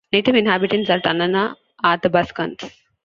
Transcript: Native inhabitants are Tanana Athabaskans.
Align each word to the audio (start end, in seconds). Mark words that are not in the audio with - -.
Native 0.11 0.33
inhabitants 0.35 0.89
are 0.89 0.99
Tanana 0.99 1.55
Athabaskans. 1.83 2.71